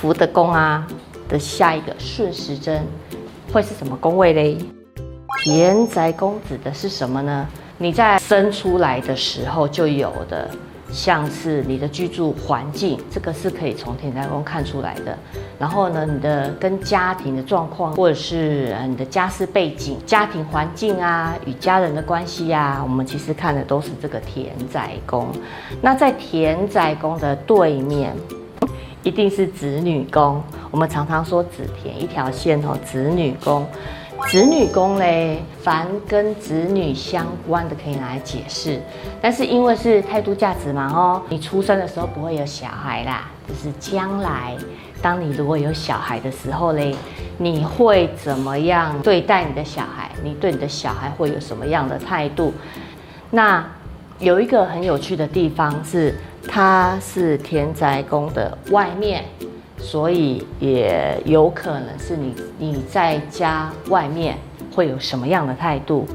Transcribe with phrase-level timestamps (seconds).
[0.00, 0.86] 福德宫啊
[1.28, 2.82] 的下一个顺时针
[3.52, 4.56] 会是什么宫位嘞？
[5.44, 7.46] 田宅宫指的是什么呢？
[7.76, 10.48] 你在生出来的时候就有的。
[10.90, 15.16] 像是你的居住环境，这个是可以从田宅宫看出来的。
[15.56, 25.28] 然后呢，你的跟家庭的状况，或者是你的家世背景、家庭环境啊，与家人的关系啊，我们其实看的都是这个田宅宫。
[25.80, 28.16] 那在田宅宫的对面，
[29.02, 30.42] 一定是子女宫。
[30.70, 33.66] 我们常常说子田一条线哦，子女宫。
[34.28, 38.78] 子女宫嘞，凡跟子女相关的可以拿来解释，
[39.18, 44.54] 但是因为是态度价值嘛，哦，你出生的时候不会有小孩啦，就是将来，
[45.00, 46.94] 当你如果有小孩的时候嘞，
[47.38, 50.10] 你会怎么样对待你的小孩？
[50.22, 52.52] 你对你的小孩会有什么样的态度？
[53.30, 53.66] 那
[54.18, 56.14] 有一个很有趣的地方是，
[56.50, 59.24] 它是田宅宫的外面。
[59.82, 64.36] 所以也有可能是你你在家外面
[64.74, 66.06] 会有什么样的态度，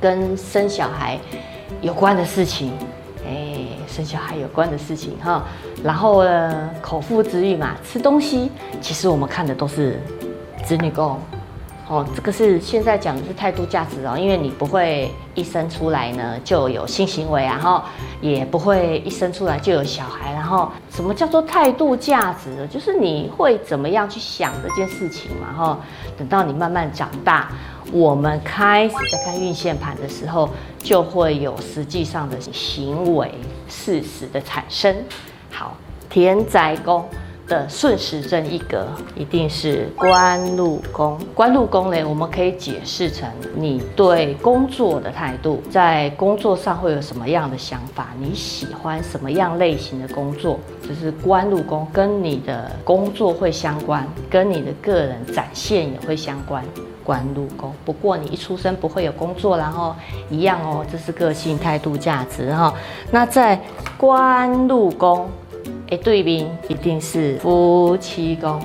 [0.00, 1.16] 跟生小孩
[1.80, 2.72] 有关的事情，
[3.24, 5.44] 哎，生小孩有关的事情哈。
[5.84, 10.00] 然后呢，口腹之欲嘛，吃东西，其实我们看的都是
[10.64, 11.20] 子女宫。
[11.88, 17.82] 哦，这个是现在讲的是态度价值哦，因为你不会一生出来呢就有性行为，然后
[18.20, 22.66] 也不会一生出来就有小孩，然后什么叫做态度价值呢？
[22.66, 25.52] 就是你会怎么样去想这件事情嘛？
[25.52, 25.78] 哈，
[26.16, 27.50] 等到你慢慢长大，
[27.92, 33.30] 我们开始在看运线盘的时候，就会有实际上的行为
[33.68, 34.96] 事实的产生。
[35.50, 35.76] 好，
[36.08, 37.04] 田宅宫。
[37.52, 48.08] 的顺时针一格一定是官禄宫，官禄宫呢，我们可以解释成你对工作的态度，在工作上会有什么样的想法？
[48.18, 50.58] 你喜欢什么样类型的工作？
[50.88, 56.64] 就是官禄宫跟你的工作会相关，跟你的个人展现也会相关。
[57.04, 59.94] 官禄宫，不过你一出生不会有工作，然后
[60.30, 62.72] 一样哦，这是个性、态度、价值哈。
[63.10, 63.60] 那在
[63.98, 65.28] 官禄宫。
[65.92, 68.58] 哎，对面一定是夫妻宫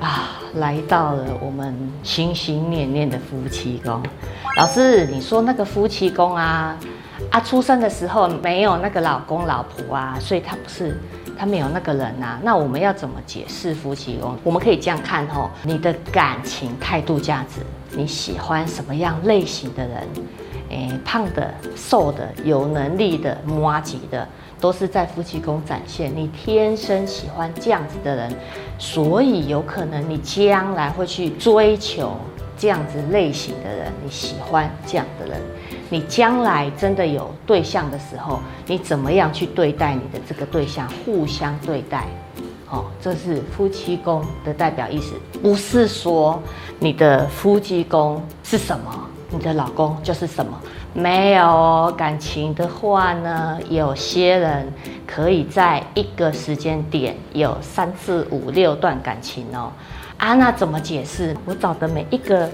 [0.00, 4.02] 啊，来到了我们心心念念的夫妻宫。
[4.56, 6.74] 老师，你说那个夫妻宫啊，
[7.30, 10.98] 啊，出生的时候没有那个老公老婆啊，所以他不是，
[11.38, 12.40] 他没有那个人啊。
[12.42, 14.34] 那我们要怎么解释夫妻宫？
[14.42, 17.60] 我们可以这样看哦，你的感情、态度、价值，
[17.94, 20.08] 你喜欢什么样类型的人？
[20.72, 24.26] 哎，胖的、瘦的、有能力的、摩羯的。
[24.60, 28.32] 都是在夫妻宫展现，你天生喜欢这样子的人，
[28.78, 32.12] 所以有可能你将来会去追求
[32.56, 33.92] 这样子类型的人。
[34.04, 35.36] 你喜欢这样的人，
[35.90, 40.88] 你将来真的有对象的时候，你怎么样去对待你的这个对象？
[41.04, 42.06] 互相对待，
[42.70, 46.40] 哦，这是夫妻宫的代表意思，不是说
[46.78, 50.60] 你的夫妻宫是什么，你的老公就是什么。
[50.94, 54.70] 没有感情的话呢，有些人
[55.06, 59.72] 可以在一个时间点有三四五六段感情哦。
[60.18, 61.34] 啊，那怎么解释？
[61.46, 62.48] 我找的每一个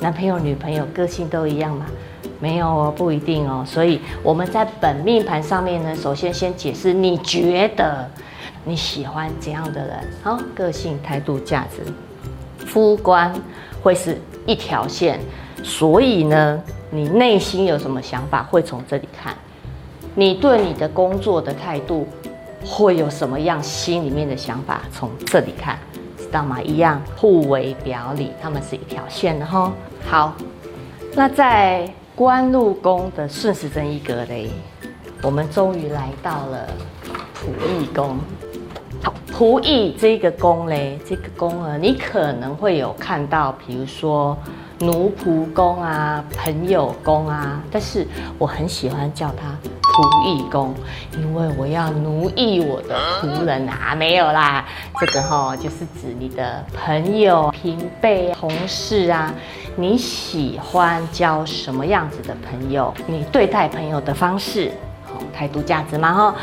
[0.00, 1.86] 男朋友、女朋友个性都一样吗？
[2.40, 3.64] 没有哦，不一定哦。
[3.64, 8.10] 所以我们在本命盘上面呢，首先先解释你觉得
[8.64, 9.98] 你喜欢怎样的人？
[10.22, 13.32] 好，个性、态度、价值、夫官
[13.82, 15.20] 会是一条线，
[15.64, 16.62] 所以呢。
[16.90, 19.34] 你内心有什么想法，会从这里看；
[20.14, 22.06] 你对你的工作的态度，
[22.64, 25.76] 会有什么样心里面的想法，从这里看，
[26.16, 26.62] 知道吗？
[26.62, 29.72] 一样互为表里，他们是一条线的哈。
[30.06, 30.36] 好，
[31.16, 34.48] 那在官禄宫的顺时针一格嘞，
[35.20, 36.68] 我们终于来到了
[37.34, 37.48] 仆
[37.82, 38.16] 役宫。
[39.02, 44.38] 好，仆役这个宫嘞，这个宫呢，你可能会有看到，比如说。
[44.80, 48.06] 奴仆宫啊，朋友宫啊，但是
[48.38, 50.74] 我很喜欢叫它仆役宫，
[51.16, 54.64] 因为我要奴役我的仆人啊，没有啦，
[55.00, 59.32] 这个哈、哦、就是指你的朋友、平辈、同事啊，
[59.76, 62.92] 你喜欢交什么样子的朋友？
[63.06, 64.72] 你对待朋友的方式，
[65.04, 66.34] 好，态度、价值嘛哈。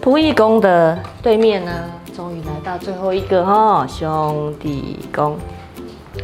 [0.00, 1.72] 仆役宫的对面呢，
[2.14, 5.36] 终于来到最后一个哈，兄弟宫，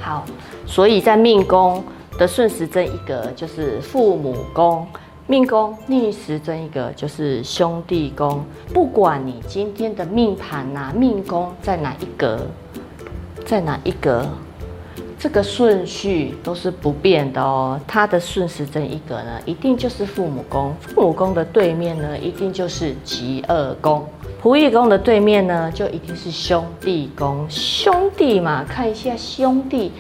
[0.00, 0.25] 好。
[0.66, 1.82] 所以在命宫
[2.18, 4.86] 的顺时针一格就是父母宫，
[5.26, 8.44] 命宫逆时针一格就是兄弟宫。
[8.74, 12.40] 不管你今天的命盘呐、命宫在哪一格，
[13.44, 14.26] 在哪一格，
[15.18, 17.80] 这个顺序都是不变的哦。
[17.86, 20.74] 它的顺时针一格呢，一定就是父母宫。
[20.80, 24.04] 父母宫的对面呢，一定就是疾厄宫。
[24.42, 27.46] 仆役宫的对面呢，就一定是兄弟宫。
[27.48, 29.92] 兄弟嘛，看一下兄弟。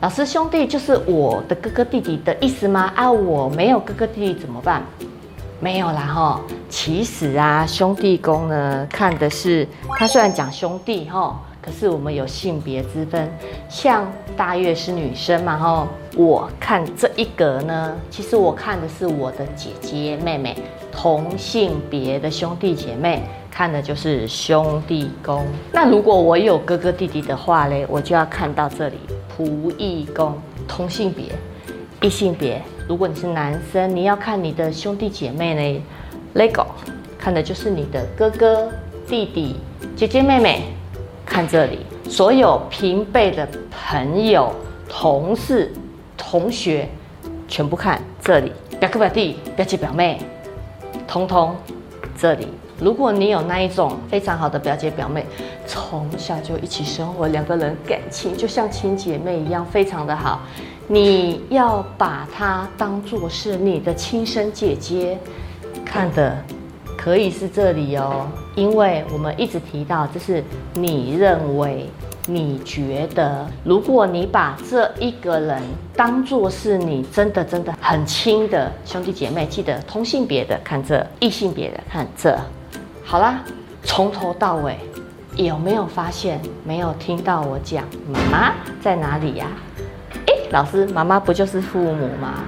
[0.00, 2.92] 老师，兄弟就是我的哥哥弟弟的意思吗？
[2.94, 4.82] 啊，我没有哥哥弟弟怎么办？
[5.58, 6.40] 没有啦哈。
[6.68, 9.66] 其实啊，兄弟宫呢，看的是
[9.98, 13.26] 他虽然讲兄弟哈，可是我们有性别之分。
[13.70, 14.06] 像
[14.36, 20.54] 大月是女生嘛哈，我看这一格呢，其实我看的是我的姐姐妹妹。
[20.92, 23.22] 同性别的兄弟姐妹
[23.56, 25.46] 看的就是兄弟宫。
[25.72, 28.98] 那如果我有哥哥弟弟的话嘞，我就要看到这里
[29.34, 30.34] 仆役宫。
[30.68, 31.24] 同性别、
[32.02, 35.82] 异性别，如果你是男生，你要看你的兄弟姐妹呢
[36.34, 36.66] ，Lego
[37.18, 38.70] 看的就是你的哥哥、
[39.06, 39.56] 弟弟、
[39.96, 40.64] 姐姐、妹妹。
[41.24, 41.78] 看这里，
[42.10, 44.54] 所有平辈的朋友、
[44.86, 45.72] 同事、
[46.14, 46.86] 同学，
[47.48, 50.18] 全部看这里，表哥、表弟、表姐、表妹。
[51.08, 51.56] 通通
[52.18, 52.46] 这里，
[52.78, 55.24] 如果你有那一种非常好的表姐表妹，
[55.66, 60.40] 从小就一起生活，两个人感情就像亲姐妹一样，非常的好，
[60.86, 65.18] 你要把她当做是你的亲生姐姐，
[65.84, 66.36] 看的
[66.96, 70.42] 可以是这里哦，因为我们一直提到，这是
[70.74, 71.88] 你认为。
[72.28, 75.62] 你觉得，如果你把这一个人
[75.94, 82.36] 当做是你真的真的很亲的兄弟姐妹，记得同性别的看这，异性别的看这。
[83.08, 83.40] 好啦，
[83.84, 84.76] 从头到尾
[85.36, 86.40] 有没有发现？
[86.64, 89.46] 没有听到我讲妈妈在哪里呀？
[90.26, 92.42] 诶，老师，妈妈不就是父母吗？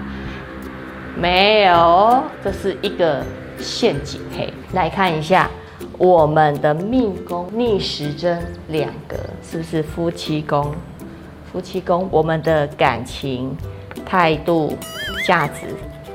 [1.17, 3.25] 没有，这是一个
[3.59, 4.21] 陷阱。
[4.37, 5.49] 嘿，来看一下。
[5.97, 10.75] 我们的命宫逆时针两个，是不是夫妻宫？
[11.53, 13.57] 夫妻宫，我们的感情、
[14.05, 14.77] 态度、
[15.25, 15.67] 价值，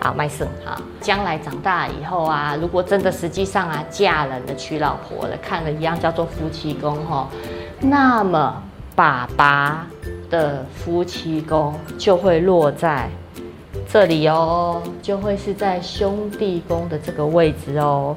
[0.04, 0.76] 好，卖肾好。
[1.00, 7.30] 将来长大以后啊，如果真的实际上啊嫁人了、娶老婆了，看了一样叫做夫妻宫哈。
[7.80, 8.62] 那么
[8.94, 9.88] 爸爸
[10.30, 13.10] 的夫妻宫就会落在
[13.88, 18.14] 这里哦，就会是在兄弟宫的这个位置哦，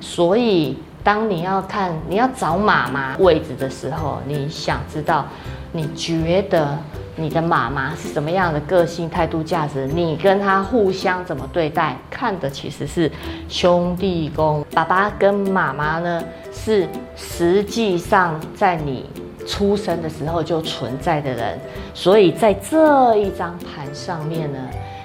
[0.00, 0.76] 所以。
[1.04, 5.24] 当你要看，你要找妈妈位置的时候，你想知道，
[5.72, 6.76] 你觉得
[7.18, 9.86] 你的妈妈是什么样的个性、态度、价值？
[9.88, 11.96] 你跟她互相怎么对待？
[12.08, 13.10] 看的其实是
[13.48, 14.64] 兄弟宫。
[14.72, 16.22] 爸爸跟妈妈呢，
[16.52, 19.04] 是实际上在你
[19.46, 21.58] 出生的时候就存在的人，
[21.92, 24.58] 所以在这一张盘上面呢。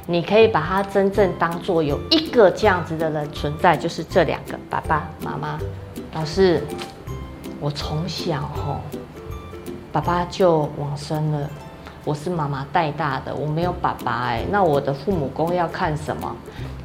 [0.06, 5.57] 你可以把它真正当做有一个这样子的人存在，就是这两个爸爸妈妈。
[6.13, 6.62] 老师，
[7.62, 8.81] 我从小吼，
[9.94, 11.50] 爸爸就往生了，
[12.06, 16.36] 我是妈妈带大的，我没有爸爸哎，那我的父母宫要看什么？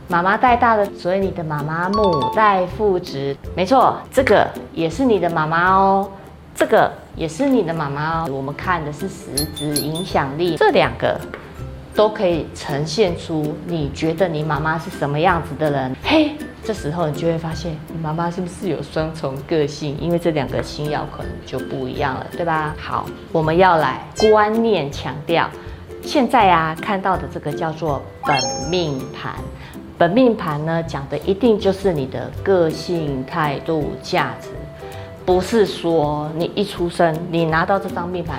[0.07, 6.11] 妈妈带大的，所以你的妈妈母带父职，没错，这个也是你的妈妈哦，
[6.55, 8.29] 这个也是你的妈妈哦。
[8.31, 11.19] 我们看的是实质影响力，这两个。
[11.95, 15.97] 都可以呈现出你觉得你妈妈是什么样子的人。
[16.05, 16.31] 嘿，
[16.69, 19.97] 这时候你就会发现你妈妈是不是有双重个性？
[19.99, 22.77] 因为这两个星曜可能就不一样了，对吧？
[22.79, 25.49] 好，我们要来观念强调。
[26.03, 28.37] 现在啊，看到的这个叫做本
[28.69, 29.33] 命盘。
[29.97, 34.51] 本命盘呢，讲的一定就是你的个性、态度、价值，
[35.25, 38.39] 不是说你一出生你拿到这张命盘。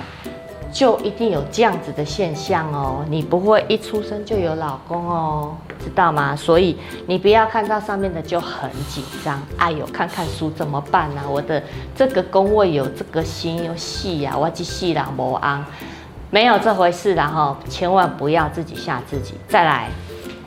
[0.72, 6.36] 就一定有这样子的现象哦，你不会一出生就有老公哦，知道吗？
[6.36, 9.42] 所以你不要看到上面的就很紧张。
[9.58, 11.28] 哎呦，看看书怎么办呢、啊？
[11.28, 11.62] 我的
[11.94, 15.64] 这个宫位有这个星有戏呀，我去细了魔安，
[16.30, 19.34] 没有这回事的哈，千万不要自己吓自己。
[19.48, 19.88] 再来，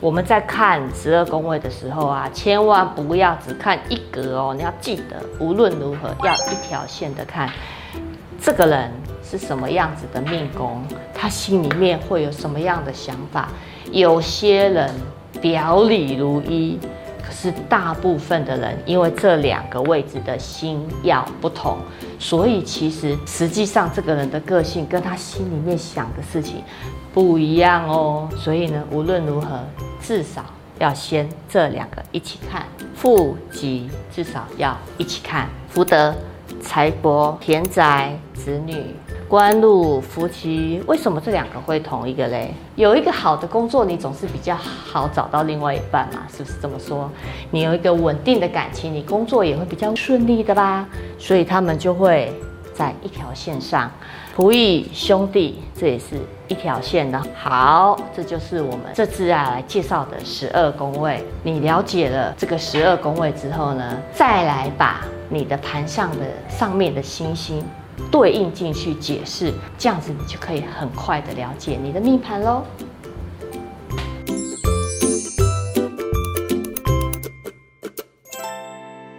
[0.00, 7.50] 我们在看十二宫位的时候啊，千万不要只看一格哦，你要记得，无论如何要一条线的看
[8.40, 8.90] 这个人。
[9.36, 10.80] 是什么样子的命宫，
[11.12, 13.48] 他心里面会有什么样的想法？
[13.90, 14.88] 有些人
[15.40, 16.78] 表里如一，
[17.20, 21.78] 可是大部分的人因为这两个位置的星曜不同，
[22.16, 26.62] 所以其实实际上这个人的个性跟他心里面想的事情
[27.12, 28.28] 不一样哦。
[28.36, 29.64] 所以呢，无论如何，
[30.00, 30.44] 至少
[30.78, 32.64] 要先这两个一起看，
[32.94, 36.14] 富吉至少要一起看，福德、
[36.62, 38.94] 财帛、田宅、子女。
[39.28, 42.54] 官路夫妻为什么这两个会同一个嘞？
[42.76, 47.08] 有一个好的工作你总是比较好找到另外一半嘛是不是这么说？
[47.50, 50.86] 你有一个稳定的感情你工作也会比较顺利的吧？
[51.18, 52.32] 所以他们就会
[52.74, 53.90] 在一条线上
[54.36, 57.20] 仆役兄弟这也是一条线的。
[57.34, 61.24] 好这就是我们这次啊来介绍的十二宫位。
[61.42, 67.64] 你了解了这个十二宫位之后呢再来把你的盘上的上面的星星
[68.10, 72.64] 对应进去解释这样子你就可以很快的了解你的命盘喽